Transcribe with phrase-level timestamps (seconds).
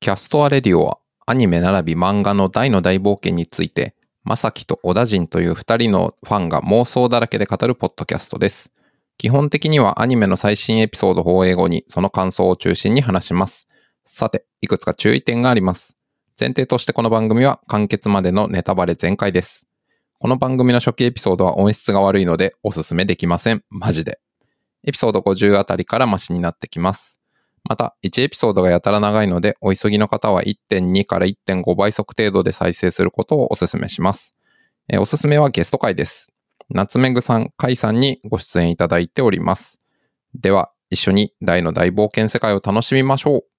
[0.00, 8.70] キャストアレディオはアニメ並びに漫画のダイの大冒険について、まさきと小田人という二人のファンが妄想だらけで語るポッドキャストです。
[9.18, 13.68] 基本的にはアニメの最新エピソード放映後にその感想を中心に話します。
[14.06, 15.98] さて、いくつか注意点があります。
[16.40, 19.68] 前提としてこの番組は完結までのネタバレ全開です。
[20.18, 23.62] この番組の初期エピソードは音質が悪いのでおすすめできません。
[23.68, 24.18] マジで。
[24.82, 27.19] エピソード50あたりからマシになってきます。
[27.64, 34.34] また、1エピソードがやたら長いので、お急ぎの方は1.2から1.5倍速程度で再生することをお勧めします。
[34.92, 36.28] えおすすめはゲスト会です。
[36.70, 39.80] 夏目ぐさん、かいさんにご出演いただいております。
[40.34, 43.49] では、一緒に大の大冒険世界を楽しみましょう。